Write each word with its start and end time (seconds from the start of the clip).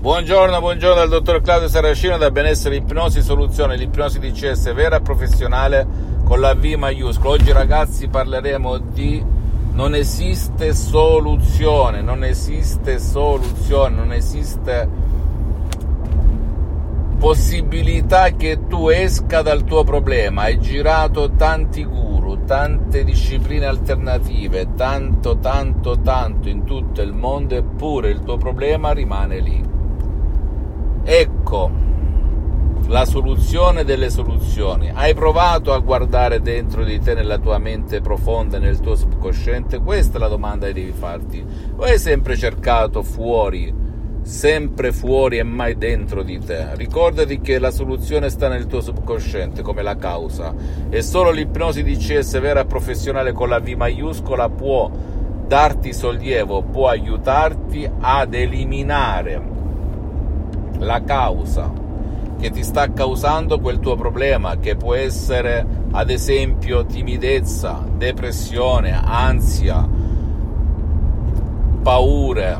Buongiorno, 0.00 0.60
buongiorno 0.60 0.94
dal 0.94 1.10
dottor 1.10 1.42
Claudio 1.42 1.68
Saracino 1.68 2.16
da 2.16 2.30
Benessere 2.30 2.76
Ipnosi 2.76 3.20
Soluzione, 3.20 3.76
l'ipnosi 3.76 4.18
di 4.18 4.32
CS 4.32 4.72
vera 4.72 5.00
professionale 5.00 5.86
con 6.24 6.40
la 6.40 6.54
V 6.54 6.64
maiuscola. 6.78 7.34
Oggi 7.34 7.52
ragazzi 7.52 8.08
parleremo 8.08 8.78
di 8.78 9.22
non 9.72 9.94
esiste 9.94 10.72
soluzione, 10.72 12.00
non 12.00 12.24
esiste 12.24 12.98
soluzione, 12.98 13.94
non 13.94 14.12
esiste 14.14 14.88
possibilità 17.18 18.30
che 18.30 18.66
tu 18.68 18.88
esca 18.88 19.42
dal 19.42 19.64
tuo 19.64 19.84
problema. 19.84 20.44
Hai 20.44 20.58
girato 20.60 21.32
tanti 21.32 21.84
guru, 21.84 22.44
tante 22.46 23.04
discipline 23.04 23.66
alternative, 23.66 24.72
tanto, 24.76 25.36
tanto, 25.40 26.00
tanto 26.00 26.48
in 26.48 26.64
tutto 26.64 27.02
il 27.02 27.12
mondo, 27.12 27.54
eppure 27.54 28.08
il 28.08 28.20
tuo 28.20 28.38
problema 28.38 28.92
rimane 28.92 29.40
lì. 29.40 29.69
Ecco 31.02 31.88
la 32.88 33.04
soluzione 33.04 33.84
delle 33.84 34.10
soluzioni. 34.10 34.90
Hai 34.92 35.14
provato 35.14 35.72
a 35.72 35.78
guardare 35.78 36.40
dentro 36.40 36.82
di 36.84 36.98
te, 36.98 37.14
nella 37.14 37.38
tua 37.38 37.58
mente 37.58 38.00
profonda, 38.00 38.58
nel 38.58 38.80
tuo 38.80 38.96
subconsciente? 38.96 39.78
Questa 39.78 40.18
è 40.18 40.20
la 40.20 40.28
domanda 40.28 40.66
che 40.66 40.72
devi 40.72 40.92
farti. 40.92 41.44
O 41.76 41.82
hai 41.84 41.98
sempre 41.98 42.36
cercato 42.36 43.02
fuori, 43.02 43.72
sempre 44.22 44.92
fuori 44.92 45.38
e 45.38 45.44
mai 45.44 45.78
dentro 45.78 46.22
di 46.22 46.38
te? 46.38 46.74
Ricordati 46.74 47.40
che 47.40 47.58
la 47.60 47.70
soluzione 47.70 48.28
sta 48.28 48.48
nel 48.48 48.66
tuo 48.66 48.80
subconsciente 48.80 49.62
come 49.62 49.82
la 49.82 49.96
causa 49.96 50.52
e 50.90 51.00
solo 51.00 51.30
l'ipnosi 51.30 51.84
di 51.84 51.96
CS 51.96 52.40
vera 52.40 52.60
e 52.60 52.66
professionale 52.66 53.32
con 53.32 53.48
la 53.48 53.60
V 53.60 53.68
maiuscola 53.68 54.48
può 54.48 54.90
darti 55.46 55.92
sollievo, 55.92 56.62
può 56.62 56.88
aiutarti 56.88 57.88
ad 58.00 58.34
eliminare 58.34 59.49
la 60.80 61.02
causa 61.02 61.88
che 62.40 62.50
ti 62.50 62.62
sta 62.62 62.90
causando 62.92 63.60
quel 63.60 63.80
tuo 63.80 63.96
problema, 63.96 64.58
che 64.58 64.74
può 64.74 64.94
essere 64.94 65.64
ad 65.90 66.08
esempio 66.08 66.86
timidezza, 66.86 67.84
depressione, 67.96 68.98
ansia, 68.98 69.86
paure, 71.82 72.58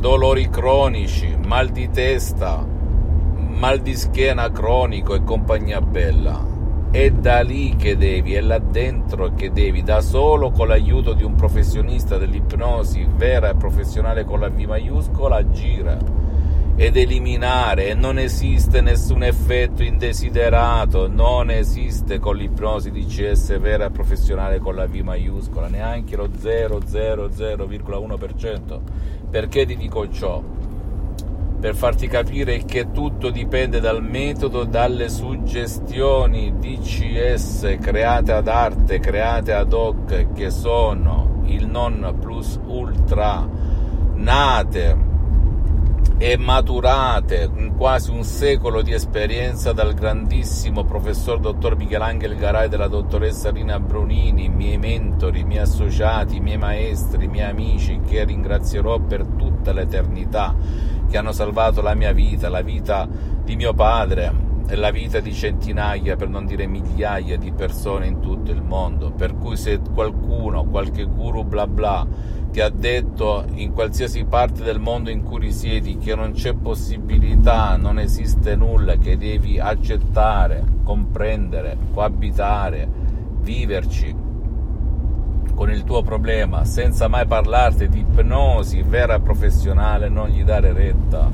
dolori 0.00 0.50
cronici, 0.50 1.36
mal 1.46 1.68
di 1.68 1.88
testa, 1.90 2.66
mal 3.36 3.78
di 3.78 3.94
schiena 3.94 4.50
cronico 4.50 5.14
e 5.14 5.22
compagnia 5.22 5.80
bella. 5.80 6.56
È 6.90 7.10
da 7.10 7.42
lì 7.42 7.76
che 7.76 7.96
devi, 7.96 8.34
è 8.34 8.40
là 8.40 8.58
dentro 8.58 9.34
che 9.34 9.52
devi, 9.52 9.82
da 9.82 10.00
solo 10.00 10.50
con 10.50 10.68
l'aiuto 10.68 11.12
di 11.12 11.22
un 11.22 11.36
professionista 11.36 12.16
dell'ipnosi 12.16 13.06
vera 13.14 13.50
e 13.50 13.54
professionale 13.54 14.24
con 14.24 14.40
la 14.40 14.48
V 14.48 14.58
maiuscola, 14.58 15.36
agire 15.36 16.26
ed 16.80 16.96
eliminare 16.96 17.88
e 17.88 17.94
non 17.94 18.18
esiste 18.18 18.80
nessun 18.80 19.24
effetto 19.24 19.82
indesiderato, 19.82 21.08
non 21.08 21.50
esiste 21.50 22.20
con 22.20 22.36
l'ipnosi 22.36 22.92
di 22.92 23.04
CS 23.04 23.58
vera 23.58 23.86
e 23.86 23.90
professionale 23.90 24.60
con 24.60 24.76
la 24.76 24.86
V 24.86 24.94
maiuscola, 24.94 25.66
neanche 25.66 26.14
lo 26.14 26.28
0,00,1%. 26.28 28.80
Perché 29.28 29.66
ti 29.66 29.76
dico 29.76 30.08
ciò? 30.08 30.40
Per 31.60 31.74
farti 31.74 32.06
capire 32.06 32.64
che 32.64 32.92
tutto 32.92 33.30
dipende 33.30 33.80
dal 33.80 34.00
metodo, 34.00 34.62
dalle 34.62 35.08
suggestioni 35.08 36.60
DCS 36.60 37.78
create 37.80 38.30
ad 38.30 38.46
arte, 38.46 39.00
create 39.00 39.52
ad 39.52 39.72
hoc, 39.72 40.32
che 40.32 40.50
sono 40.50 41.42
il 41.46 41.66
non 41.66 42.14
plus 42.20 42.56
ultra, 42.66 43.44
nate 44.14 45.07
e 46.20 46.36
maturate 46.36 47.48
in 47.54 47.76
quasi 47.76 48.10
un 48.10 48.24
secolo 48.24 48.82
di 48.82 48.92
esperienza 48.92 49.72
dal 49.72 49.94
grandissimo 49.94 50.82
professor 50.82 51.38
dottor 51.38 51.76
Michelangelo 51.76 52.34
Garai 52.34 52.68
della 52.68 52.88
dottoressa 52.88 53.50
Rina 53.50 53.78
Brunini, 53.78 54.48
miei 54.48 54.78
mentori, 54.78 55.44
miei 55.44 55.60
associati, 55.60 56.40
miei 56.40 56.58
maestri, 56.58 57.28
miei 57.28 57.48
amici 57.48 58.00
che 58.04 58.24
ringrazierò 58.24 58.98
per 58.98 59.26
tutta 59.36 59.72
l'eternità, 59.72 60.56
che 61.08 61.16
hanno 61.16 61.30
salvato 61.30 61.82
la 61.82 61.94
mia 61.94 62.12
vita, 62.12 62.48
la 62.48 62.62
vita 62.62 63.08
di 63.44 63.54
mio 63.54 63.72
padre 63.72 64.46
e 64.66 64.74
la 64.74 64.90
vita 64.90 65.20
di 65.20 65.32
centinaia, 65.32 66.16
per 66.16 66.28
non 66.28 66.46
dire 66.46 66.66
migliaia 66.66 67.38
di 67.38 67.52
persone 67.52 68.06
in 68.08 68.18
tutto 68.18 68.50
il 68.50 68.60
mondo. 68.60 69.12
Per 69.12 69.36
cui 69.36 69.56
se 69.56 69.78
qualcuno, 69.94 70.64
qualche 70.64 71.04
guru 71.04 71.44
bla 71.44 71.68
bla 71.68 72.06
ti 72.50 72.60
ha 72.60 72.68
detto 72.70 73.44
in 73.54 73.72
qualsiasi 73.72 74.24
parte 74.24 74.62
del 74.62 74.80
mondo 74.80 75.10
in 75.10 75.22
cui 75.22 75.38
risiedi 75.40 75.98
che 75.98 76.14
non 76.14 76.32
c'è 76.32 76.54
possibilità, 76.54 77.76
non 77.76 77.98
esiste 77.98 78.56
nulla, 78.56 78.96
che 78.96 79.16
devi 79.16 79.58
accettare, 79.58 80.64
comprendere, 80.82 81.76
coabitare, 81.92 82.88
viverci 83.40 84.26
con 85.54 85.70
il 85.70 85.82
tuo 85.84 86.02
problema 86.02 86.64
senza 86.64 87.08
mai 87.08 87.26
parlarti 87.26 87.88
di 87.88 87.98
ipnosi 87.98 88.82
vera 88.82 89.16
e 89.16 89.20
professionale, 89.20 90.08
non 90.08 90.28
gli 90.28 90.44
dare 90.44 90.72
retta, 90.72 91.28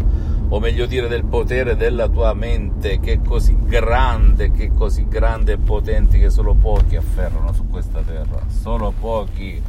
o 0.49 0.59
meglio 0.61 0.87
dire 0.87 1.09
del 1.09 1.25
potere 1.25 1.77
della 1.77 2.09
tua 2.09 2.33
mente 2.33 3.01
che 3.01 3.13
è 3.13 3.23
così 3.23 3.57
grande, 3.63 4.51
che 4.51 4.65
è 4.65 4.71
così 4.73 5.07
grande 5.07 5.53
e 5.53 5.59
potente 5.59 6.19
che 6.19 6.31
solo 6.31 6.55
pochi 6.55 6.97
afferrano 6.97 7.53
su 7.53 7.69
questa 7.69 8.01
terra, 8.01 8.41
solo 8.49 8.93
pochi 8.99 9.63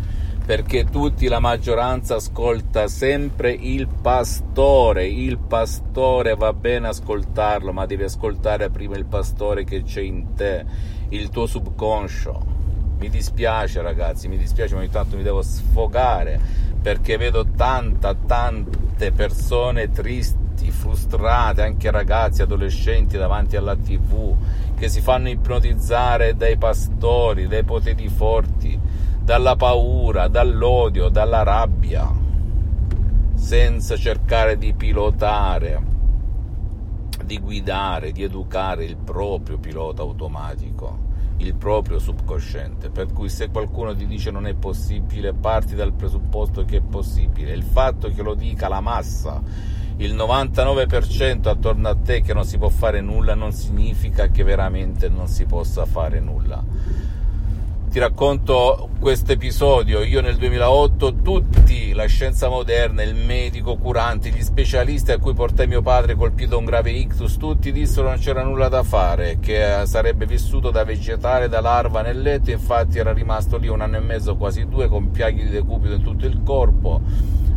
perché 0.45 0.85
tutti, 0.85 1.27
la 1.27 1.39
maggioranza 1.39 2.15
ascolta 2.15 2.87
sempre 2.87 3.51
il 3.51 3.87
pastore, 3.87 5.07
il 5.07 5.39
pastore 5.39 6.35
va 6.35 6.53
bene 6.53 6.89
ascoltarlo, 6.89 7.73
ma 7.73 7.87
devi 7.87 8.03
ascoltare 8.03 8.69
prima 8.69 8.95
il 8.95 9.05
pastore 9.05 9.63
che 9.63 9.81
c'è 9.81 10.01
in 10.01 10.35
te, 10.35 10.63
il 11.09 11.29
tuo 11.29 11.47
subconscio. 11.47 12.53
Mi 12.99 13.09
dispiace 13.09 13.81
ragazzi, 13.81 14.27
mi 14.27 14.37
dispiace, 14.37 14.75
ma 14.75 14.81
ogni 14.81 14.89
tanto 14.89 15.17
mi 15.17 15.23
devo 15.23 15.41
sfogare 15.41 16.39
perché 16.79 17.17
vedo 17.17 17.47
tanta, 17.55 18.13
tante 18.13 19.11
persone 19.11 19.89
tristi, 19.89 20.44
frustrate, 20.71 21.63
anche 21.63 21.91
ragazzi, 21.91 22.41
adolescenti 22.41 23.17
davanti 23.17 23.55
alla 23.57 23.75
tv, 23.75 24.35
che 24.75 24.87
si 24.87 25.01
fanno 25.01 25.29
ipnotizzare 25.29 26.35
dai 26.35 26.57
pastori, 26.57 27.47
dai 27.47 27.63
poteri 27.63 28.07
forti 28.07 28.79
dalla 29.21 29.55
paura, 29.55 30.27
dall'odio, 30.27 31.09
dalla 31.09 31.41
rabbia, 31.41 32.07
senza 33.33 33.97
cercare 33.97 34.57
di 34.57 34.73
pilotare, 34.73 35.81
di 37.23 37.39
guidare, 37.39 38.11
di 38.11 38.21
educare 38.21 38.85
il 38.85 38.97
proprio 38.97 39.57
pilota 39.57 40.03
automatico, 40.03 40.99
il 41.37 41.55
proprio 41.55 41.97
subconsciente. 41.97 42.89
Per 42.89 43.11
cui 43.11 43.29
se 43.29 43.49
qualcuno 43.49 43.95
ti 43.95 44.05
dice 44.05 44.29
non 44.29 44.45
è 44.45 44.53
possibile, 44.53 45.33
parti 45.33 45.73
dal 45.73 45.93
presupposto 45.93 46.63
che 46.63 46.77
è 46.77 46.81
possibile. 46.81 47.53
Il 47.53 47.63
fatto 47.63 48.09
che 48.09 48.21
lo 48.21 48.35
dica 48.35 48.67
la 48.67 48.79
massa, 48.79 49.41
il 49.97 50.15
99% 50.15 51.47
attorno 51.47 51.87
a 51.87 51.95
te 51.95 52.21
che 52.21 52.33
non 52.33 52.45
si 52.45 52.57
può 52.57 52.69
fare 52.69 53.01
nulla, 53.01 53.35
non 53.35 53.51
significa 53.51 54.27
che 54.27 54.43
veramente 54.43 55.09
non 55.09 55.27
si 55.27 55.45
possa 55.45 55.85
fare 55.85 56.19
nulla 56.19 56.63
ti 57.95 58.01
racconto 58.01 58.89
questo 58.99 59.31
episodio. 59.31 60.03
Io 60.03 60.19
nel 60.19 60.35
2008 60.35 61.15
tutti, 61.21 61.93
la 61.93 62.07
scienza 62.07 62.49
moderna, 62.49 63.03
il 63.03 63.15
medico 63.15 63.77
curante, 63.77 64.31
gli 64.31 64.41
specialisti 64.41 65.13
a 65.13 65.17
cui 65.17 65.33
portai 65.33 65.65
mio 65.65 65.81
padre 65.81 66.15
colpito 66.15 66.49
da 66.49 66.57
un 66.57 66.65
grave 66.65 66.91
ictus, 66.91 67.37
tutti 67.37 67.71
dissero 67.71 68.09
non 68.09 68.17
c'era 68.17 68.43
nulla 68.43 68.67
da 68.67 68.83
fare, 68.83 69.37
che 69.39 69.83
sarebbe 69.85 70.25
vissuto 70.25 70.71
da 70.71 70.83
vegetale, 70.83 71.47
da 71.47 71.61
larva 71.61 72.01
nel 72.01 72.19
letto, 72.19 72.51
infatti 72.51 72.97
era 72.97 73.13
rimasto 73.13 73.55
lì 73.55 73.69
un 73.69 73.79
anno 73.79 73.95
e 73.95 74.01
mezzo, 74.01 74.35
quasi 74.35 74.67
due, 74.67 74.89
con 74.89 75.11
piaghe 75.11 75.45
di 75.45 75.49
decupito 75.49 75.93
in 75.93 76.03
tutto 76.03 76.25
il 76.25 76.41
corpo, 76.43 76.99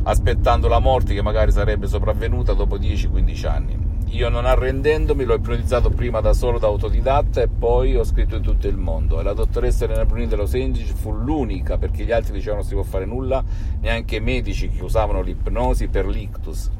aspettando 0.08 0.68
la 0.68 0.78
morte 0.78 1.12
che 1.12 1.20
magari 1.20 1.52
sarebbe 1.52 1.86
sopravvenuta 1.86 2.54
dopo 2.54 2.78
10-15 2.78 3.46
anni. 3.46 3.86
Io 4.12 4.30
non 4.30 4.46
arrendendomi 4.46 5.24
l'ho 5.24 5.34
ipnotizzato 5.34 5.90
prima 5.90 6.20
da 6.20 6.32
solo 6.32 6.58
da 6.58 6.66
autodidatta 6.66 7.42
e 7.42 7.48
poi 7.48 7.94
ho 7.94 8.04
scritto 8.04 8.36
in 8.36 8.42
tutto 8.42 8.66
il 8.68 8.78
mondo. 8.78 9.20
E 9.20 9.22
la 9.22 9.34
dottoressa 9.34 9.84
Elena 9.84 10.06
Brunini 10.06 10.28
dello 10.28 10.46
Sendici 10.46 10.94
fu 10.94 11.12
l'unica 11.12 11.76
perché 11.76 12.04
gli 12.04 12.12
altri 12.12 12.32
dicevano 12.32 12.60
non 12.60 12.68
si 12.68 12.74
può 12.74 12.84
fare 12.84 13.04
nulla 13.04 13.44
neanche 13.80 14.16
i 14.16 14.20
medici 14.20 14.70
che 14.70 14.82
usavano 14.82 15.20
l'ipnosi 15.20 15.88
per 15.88 16.06
l'ictus. 16.06 16.70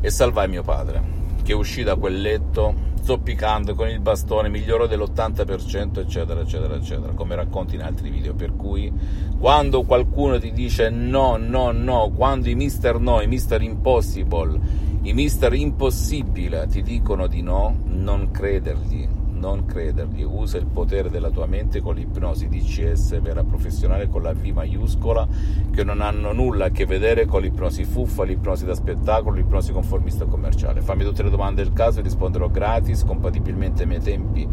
E 0.00 0.10
salvai 0.10 0.48
mio 0.48 0.62
padre 0.62 1.27
che 1.48 1.54
uscì 1.54 1.82
da 1.82 1.96
quel 1.96 2.20
letto 2.20 2.74
zoppicando 3.02 3.74
con 3.74 3.88
il 3.88 4.00
bastone, 4.00 4.50
migliorò 4.50 4.86
dell'80%, 4.86 6.00
eccetera, 6.00 6.40
eccetera, 6.40 6.74
eccetera, 6.74 7.14
come 7.14 7.36
racconti 7.36 7.74
in 7.74 7.80
altri 7.80 8.10
video. 8.10 8.34
Per 8.34 8.54
cui 8.54 8.92
quando 9.38 9.82
qualcuno 9.84 10.38
ti 10.38 10.52
dice 10.52 10.90
no, 10.90 11.38
no, 11.38 11.72
no, 11.72 12.12
quando 12.14 12.50
i 12.50 12.54
Mister 12.54 12.98
No, 12.98 13.22
i 13.22 13.26
Mister 13.26 13.62
Impossible, 13.62 14.60
i 15.00 15.14
Mister 15.14 15.54
Impossibile 15.54 16.66
ti 16.66 16.82
dicono 16.82 17.26
di 17.26 17.40
no, 17.40 17.74
non 17.86 18.30
credergli 18.30 19.08
non 19.38 19.64
credergli, 19.66 20.22
usa 20.22 20.58
il 20.58 20.66
potere 20.66 21.08
della 21.10 21.30
tua 21.30 21.46
mente 21.46 21.80
con 21.80 21.94
l'ipnosi 21.94 22.48
DCS 22.48 23.20
vera 23.20 23.44
professionale 23.44 24.08
con 24.08 24.22
la 24.22 24.32
V 24.32 24.44
maiuscola 24.46 25.26
che 25.70 25.84
non 25.84 26.00
hanno 26.00 26.32
nulla 26.32 26.66
a 26.66 26.70
che 26.70 26.86
vedere 26.86 27.26
con 27.26 27.42
l'ipnosi 27.42 27.84
fuffa, 27.84 28.24
l'ipnosi 28.24 28.64
da 28.64 28.74
spettacolo, 28.74 29.36
l'ipnosi 29.36 29.72
conformista 29.72 30.26
commerciale. 30.26 30.80
Fammi 30.80 31.04
tutte 31.04 31.22
le 31.22 31.30
domande 31.30 31.62
del 31.62 31.72
caso 31.72 32.00
e 32.00 32.02
risponderò 32.02 32.48
gratis, 32.48 33.04
compatibilmente 33.04 33.82
ai 33.82 33.88
miei 33.88 34.00
tempi 34.00 34.48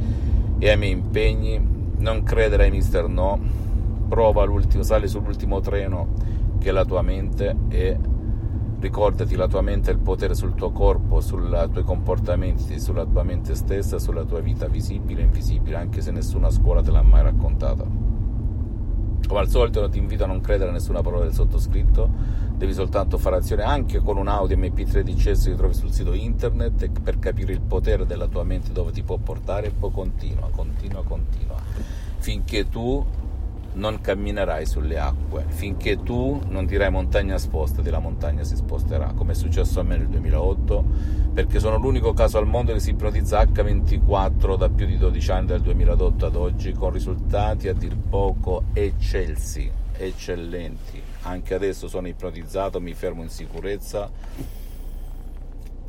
e 0.60 0.70
ai 0.70 0.78
miei 0.78 0.92
impegni. 0.92 1.74
Non 1.98 2.24
credere 2.24 2.64
ai 2.64 2.72
mister 2.72 3.08
no, 3.08 3.40
prova 4.08 4.44
l'ultimo, 4.44 4.84
sali 4.84 5.08
sull'ultimo 5.08 5.60
treno 5.60 6.08
che 6.60 6.70
è 6.70 6.72
la 6.72 6.86
tua 6.86 7.02
mente 7.02 7.56
e 7.70 7.98
Ricordati, 8.80 9.36
la 9.36 9.48
tua 9.48 9.62
mente 9.62 9.89
ha 9.89 9.94
il 9.94 10.00
potere 10.00 10.36
sul 10.36 10.54
tuo 10.54 10.72
corpo, 10.72 11.22
sui 11.22 11.50
tuoi 11.72 11.83
comportamenti, 11.83 12.80
sulla 12.80 13.06
tua 13.06 13.24
mente 13.24 13.56
stessa, 13.56 13.98
sulla 14.00 14.25
tua 14.25 14.42
vita 14.42 14.68
visibile 14.68 15.22
e 15.22 15.24
invisibile, 15.24 15.77
anche 15.77 16.01
se 16.01 16.12
nessuna 16.12 16.51
scuola 16.51 16.81
te 16.81 16.92
l'ha 16.92 17.01
mai 17.01 17.24
raccontata. 17.24 17.83
Come 19.27 19.39
al 19.39 19.50
solito 19.50 19.89
ti 19.89 19.98
invito 19.98 20.25
a 20.25 20.27
non 20.27 20.39
credere 20.39 20.69
a 20.69 20.74
nessuna 20.74 21.01
parola 21.01 21.24
del 21.24 21.33
sottoscritto, 21.33 22.10
devi 22.56 22.74
soltanto 22.74 23.18
fare 23.18 23.38
azione 23.38 23.63
anche 23.63 24.00
con 24.00 24.18
un 24.18 24.27
audio 24.27 24.56
MP3 24.56 25.00
di 25.00 25.18
cesso 25.18 25.50
che 25.50 25.56
trovi 25.56 25.74
sul 25.74 25.92
sito 25.92 26.13
internet 26.13 27.00
per 27.01 27.18
capire 27.18 27.54
il 27.54 27.62
potere 27.62 28.06
della 28.06 28.28
tua 28.28 28.44
mente 28.44 28.71
dove 28.71 28.92
ti 28.92 29.01
può 29.01 29.18
portare 29.18 29.68
e 29.68 29.71
poi 29.71 29.92
continua, 29.92 30.50
continua, 30.51 31.04
continua, 31.04 31.56
finché 32.19 32.69
tu 32.69 33.04
non 33.75 34.01
camminerai 34.01 34.66
sulle 34.66 34.98
acque. 35.00 35.45
Finché 35.48 36.01
tu 36.04 36.42
non 36.50 36.66
dirai 36.66 36.92
montagna 36.92 37.38
spostati, 37.38 37.89
la 37.89 38.00
montagna 38.00 38.44
si 38.44 38.56
sposterà, 38.56 39.13
come 39.16 39.31
è 39.31 39.36
successo 39.36 39.80
a 39.80 39.83
me 39.83 39.98
nel 39.98 40.07
2008, 40.07 40.83
perché 41.33 41.60
sono 41.60 41.77
l'unico 41.77 42.13
caso 42.13 42.38
al 42.38 42.48
mondo 42.48 42.74
che 42.74 42.80
si 42.80 42.92
ipnotizza 42.92 43.42
H24 43.42 44.57
da 44.57 44.69
più 44.69 44.86
di 44.86 44.98
12 44.98 45.31
anni, 45.31 45.48
dal 45.48 45.62
2008 45.62 46.25
ad 46.25 46.36
oggi, 46.36 46.74
con 46.74 46.92
risultati 46.92 47.68
a 47.68 47.74
dir 47.74 47.95
poco 47.95 48.63
eccelsi, 48.74 49.69
eccellenti. 49.98 51.01
Anche 51.24 51.54
adesso 51.54 51.88
sono 51.88 52.07
ipnotizzato, 52.07 52.80
mi 52.80 52.94
fermo 52.94 53.24
in 53.24 53.30
sicurezza 53.30 54.10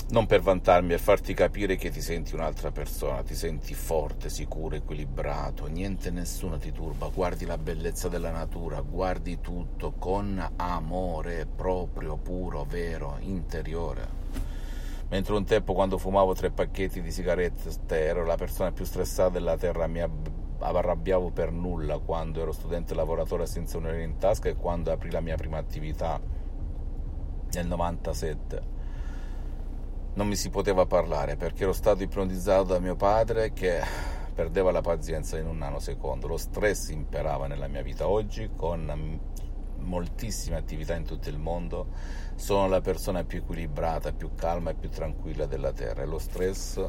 non 0.09 0.27
per 0.27 0.41
vantarmi, 0.41 0.91
per 0.91 1.01
farti 1.01 1.35
capire 1.35 1.75
che 1.75 1.91
ti 1.91 2.01
senti 2.01 2.35
un'altra 2.35 2.71
persona, 2.71 3.25
ti 3.25 3.35
senti 3.35 3.75
forte, 3.75 4.29
sicuro, 4.29 4.77
equilibrato, 4.77 5.67
niente 5.67 6.11
nessuno 6.11 6.59
ti 6.59 6.71
turba, 6.71 7.09
guardi 7.09 7.45
la 7.45 7.59
bellezza 7.59 8.09
della 8.09 8.31
natura, 8.31 8.81
guardi 8.83 9.41
tutto 9.41 9.95
con 9.99 10.53
amore 10.57 11.47
proprio, 11.47 12.17
puro, 12.17 12.65
vero, 12.69 13.17
interiore. 13.19 14.25
Mentre 15.09 15.35
un 15.35 15.45
tempo 15.45 15.73
quando 15.73 15.99
fumavo 15.99 16.35
tre 16.35 16.51
pacchetti 16.51 17.03
di 17.03 17.11
sigarette 17.11 17.73
ero 17.89 18.25
la 18.25 18.37
persona 18.37 18.71
più 18.71 18.85
stressata 18.85 19.31
della 19.31 19.57
terra, 19.57 19.89
mi 19.89 20.01
arrabbiavo 20.59 21.31
per 21.31 21.51
nulla 21.51 21.99
quando 21.99 22.41
ero 22.41 22.53
studente 22.53 22.95
lavoratore 22.95 23.47
senza 23.47 23.77
un 23.79 23.87
euro 23.87 24.01
in 24.01 24.19
tasca 24.19 24.49
e 24.49 24.55
quando 24.55 24.93
aprì 24.93 25.11
la 25.11 25.21
mia 25.21 25.37
prima 25.37 25.59
attività 25.59 26.21
nel 27.53 27.67
97 27.67 28.76
non 30.17 30.29
mi 30.29 30.37
si 30.37 30.49
poteva 30.49 30.87
parlare 30.87 31.37
perché 31.37 31.65
ero 31.65 31.75
stato 31.75 32.03
ipnotizzato 32.03 32.65
da 32.65 32.79
mio 32.79 32.97
padre 32.97 33.53
che 33.53 33.83
perdeva 34.35 34.71
la 34.71 34.81
pazienza 34.81 35.39
in 35.39 35.47
un 35.47 35.59
nanosecondo. 35.59 36.27
Lo 36.27 36.39
stress 36.39 36.89
imperava 36.89 37.47
nella 37.47 37.69
mia 37.69 37.83
vita 37.83 38.09
oggi 38.09 38.51
con 38.57 39.21
moltissime 39.79 40.57
attività 40.57 40.95
in 40.95 41.05
tutto 41.05 41.29
il 41.29 41.37
mondo. 41.39 41.89
Sono 42.35 42.67
la 42.67 42.81
persona 42.81 43.25
più 43.25 43.39
equilibrata, 43.39 44.13
più 44.13 44.35
calma 44.35 44.71
e 44.71 44.75
più 44.75 44.89
tranquilla 44.89 45.45
della 45.45 45.73
Terra 45.73 46.03
e 46.03 46.07
lo 46.07 46.19
stress 46.19 46.83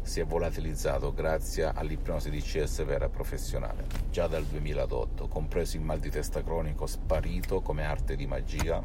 si 0.00 0.20
è 0.20 0.24
volatilizzato 0.24 1.12
grazie 1.12 1.64
all'ipnosi 1.64 2.30
di 2.30 2.40
CS 2.40 2.84
vera 2.84 3.08
professionale, 3.08 3.86
già 4.08 4.28
dal 4.28 4.44
2008, 4.44 5.26
compreso 5.26 5.76
il 5.76 5.82
mal 5.82 5.98
di 5.98 6.10
testa 6.10 6.44
cronico 6.44 6.86
sparito 6.86 7.60
come 7.60 7.84
arte 7.84 8.14
di 8.14 8.26
magia 8.26 8.82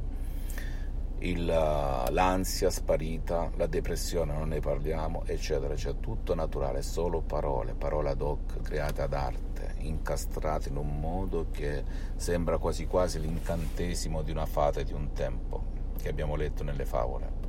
il, 1.24 1.46
l'ansia 1.46 2.70
sparita, 2.70 3.52
la 3.56 3.68
depressione 3.68 4.34
non 4.34 4.50
ne 4.50 4.60
parliamo, 4.60 5.24
eccetera, 5.26 5.76
cioè 5.76 6.00
tutto 6.00 6.36
naturale, 6.36 6.82
solo 6.82 7.22
parole, 7.22 7.74
parole 7.74 8.10
ad 8.10 8.22
hoc 8.22 8.62
create 8.62 9.02
ad 9.02 9.14
arte, 9.14 9.76
incastrate 9.80 10.70
in 10.70 10.76
un 10.76 11.00
modo 11.00 11.48
che 11.52 11.84
sembra 12.16 12.58
quasi 12.58 12.88
quasi 12.88 13.20
l'incantesimo 13.22 14.22
di 14.22 14.32
una 14.32 14.46
fata 14.46 14.82
di 14.82 14.92
un 14.92 15.14
tempo 15.14 15.64
che 16.02 16.10
abbiamo 16.10 16.36
letto 16.36 16.64
nelle 16.64 16.86
favole. 16.86 17.42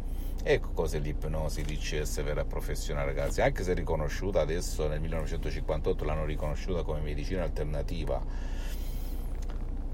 Ecco 0.46 0.70
cos'è 0.72 0.98
l'ipnosi 0.98 1.62
DCS 1.62 2.22
vera 2.22 2.44
professionale, 2.44 3.06
ragazzi, 3.06 3.40
anche 3.40 3.64
se 3.64 3.72
riconosciuta 3.72 4.40
adesso 4.40 4.86
nel 4.86 5.00
1958 5.00 6.04
l'hanno 6.04 6.26
riconosciuta 6.26 6.82
come 6.82 7.00
medicina 7.00 7.42
alternativa 7.42 8.22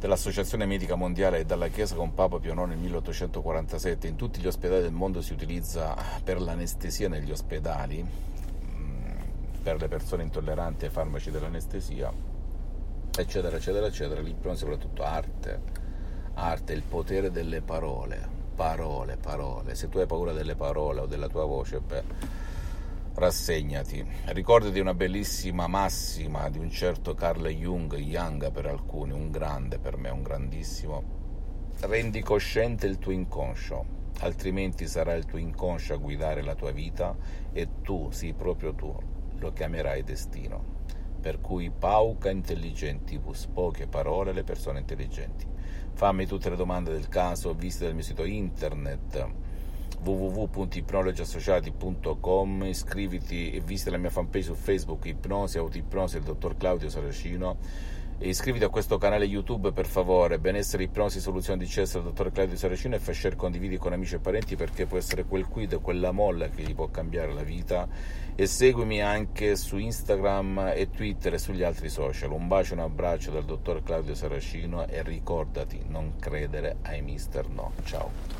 dell'Associazione 0.00 0.64
Medica 0.64 0.94
Mondiale 0.94 1.40
e 1.40 1.44
dalla 1.44 1.68
Chiesa 1.68 1.94
con 1.94 2.14
Papa 2.14 2.38
Pio 2.38 2.54
IX 2.54 2.68
nel 2.68 2.78
1847. 2.78 4.08
In 4.08 4.16
tutti 4.16 4.40
gli 4.40 4.46
ospedali 4.46 4.80
del 4.80 4.92
mondo 4.92 5.20
si 5.20 5.34
utilizza 5.34 5.94
per 6.24 6.40
l'anestesia 6.40 7.10
negli 7.10 7.30
ospedali, 7.30 8.02
mm, 8.02 9.10
per 9.62 9.78
le 9.78 9.88
persone 9.88 10.22
intolleranti 10.22 10.86
ai 10.86 10.90
farmaci 10.90 11.30
dell'anestesia, 11.30 12.10
eccetera, 13.14 13.56
eccetera, 13.58 13.86
eccetera. 13.86 14.22
L'ipnosi 14.22 14.60
soprattutto 14.60 15.02
arte, 15.02 15.60
arte, 16.32 16.72
il 16.72 16.82
potere 16.82 17.30
delle 17.30 17.60
parole, 17.60 18.26
parole, 18.54 19.18
parole. 19.18 19.74
Se 19.74 19.90
tu 19.90 19.98
hai 19.98 20.06
paura 20.06 20.32
delle 20.32 20.54
parole 20.54 21.00
o 21.00 21.06
della 21.06 21.28
tua 21.28 21.44
voce, 21.44 21.78
beh 21.78 22.39
rassegnati. 23.14 24.04
Ricordati 24.26 24.78
una 24.78 24.94
bellissima 24.94 25.66
massima 25.66 26.48
di 26.48 26.58
un 26.58 26.70
certo 26.70 27.14
Carl 27.14 27.46
Jung, 27.48 27.94
Young 27.96 28.50
per 28.50 28.66
alcuni, 28.66 29.12
un 29.12 29.30
grande 29.30 29.78
per 29.78 29.96
me, 29.96 30.10
un 30.10 30.22
grandissimo. 30.22 31.02
Rendi 31.80 32.22
cosciente 32.22 32.86
il 32.86 32.98
tuo 32.98 33.12
inconscio, 33.12 33.84
altrimenti 34.20 34.86
sarà 34.86 35.14
il 35.14 35.24
tuo 35.24 35.38
inconscio 35.38 35.94
a 35.94 35.98
guidare 35.98 36.42
la 36.42 36.54
tua 36.54 36.70
vita 36.70 37.16
e 37.52 37.80
tu, 37.82 38.10
sì, 38.10 38.32
proprio 38.32 38.74
tu, 38.74 38.94
lo 39.38 39.52
chiamerai 39.52 40.02
destino. 40.02 40.78
Per 41.20 41.40
cui 41.40 41.70
pauca 41.70 42.30
intelligentibus, 42.30 43.46
poche 43.46 43.86
parole 43.86 44.30
alle 44.30 44.44
persone 44.44 44.78
intelligenti. 44.78 45.46
Fammi 45.92 46.26
tutte 46.26 46.48
le 46.48 46.56
domande 46.56 46.92
del 46.92 47.08
caso, 47.08 47.52
visita 47.52 47.86
il 47.86 47.94
mio 47.94 48.02
sito 48.02 48.24
internet 48.24 49.48
www.ipnologiassociati.com 50.02 52.64
iscriviti 52.64 53.52
e 53.52 53.60
visita 53.60 53.90
la 53.90 53.98
mia 53.98 54.10
fanpage 54.10 54.46
su 54.46 54.54
Facebook 54.54 55.06
Ipnosi, 55.06 55.58
Autoipnosi 55.58 56.14
del 56.14 56.24
dottor 56.24 56.56
Claudio 56.56 56.88
Saracino. 56.88 57.98
E 58.22 58.28
iscriviti 58.28 58.64
a 58.64 58.68
questo 58.68 58.98
canale 58.98 59.24
YouTube 59.24 59.72
per 59.72 59.86
favore. 59.86 60.38
Benessere 60.38 60.82
Ipnosi 60.82 61.20
Soluzione 61.20 61.58
di 61.58 61.66
Cesso 61.66 62.00
del 62.00 62.08
dottor 62.08 62.30
Claudio 62.30 62.54
Saracino 62.54 62.94
e 62.94 62.98
fai 62.98 63.14
share 63.14 63.34
condividi 63.34 63.78
con 63.78 63.94
amici 63.94 64.16
e 64.16 64.18
parenti 64.18 64.56
perché 64.56 64.84
può 64.84 64.98
essere 64.98 65.24
quel 65.24 65.46
quid, 65.46 65.80
quella 65.80 66.12
molla 66.12 66.50
che 66.50 66.62
gli 66.62 66.74
può 66.74 66.88
cambiare 66.88 67.32
la 67.32 67.42
vita. 67.42 67.88
E 68.34 68.46
seguimi 68.46 69.00
anche 69.00 69.56
su 69.56 69.78
Instagram 69.78 70.72
e 70.74 70.90
Twitter 70.90 71.32
e 71.32 71.38
sugli 71.38 71.62
altri 71.62 71.88
social. 71.88 72.32
Un 72.32 72.46
bacio 72.46 72.74
e 72.74 72.76
un 72.76 72.82
abbraccio 72.82 73.30
dal 73.30 73.46
dottor 73.46 73.82
Claudio 73.82 74.14
Saracino 74.14 74.86
e 74.86 75.02
ricordati 75.02 75.82
non 75.88 76.16
credere 76.18 76.76
ai 76.82 77.00
mister 77.00 77.48
no. 77.48 77.72
Ciao 77.84 78.39